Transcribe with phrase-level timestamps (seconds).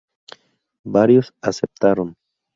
[0.83, 2.15] Varios aceptaron.